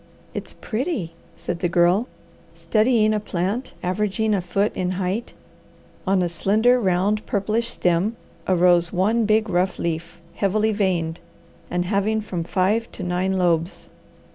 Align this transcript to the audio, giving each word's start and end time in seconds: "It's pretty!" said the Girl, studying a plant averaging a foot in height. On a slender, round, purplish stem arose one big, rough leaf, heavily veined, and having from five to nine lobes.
"It's 0.33 0.55
pretty!" 0.59 1.13
said 1.35 1.59
the 1.59 1.69
Girl, 1.69 2.07
studying 2.55 3.13
a 3.13 3.19
plant 3.19 3.75
averaging 3.83 4.33
a 4.33 4.41
foot 4.41 4.75
in 4.75 4.93
height. 4.93 5.35
On 6.07 6.23
a 6.23 6.27
slender, 6.27 6.79
round, 6.79 7.23
purplish 7.27 7.67
stem 7.69 8.15
arose 8.47 8.91
one 8.91 9.25
big, 9.25 9.47
rough 9.47 9.77
leaf, 9.77 10.19
heavily 10.33 10.71
veined, 10.71 11.19
and 11.69 11.85
having 11.85 12.19
from 12.19 12.43
five 12.43 12.91
to 12.93 13.03
nine 13.03 13.33
lobes. 13.37 13.89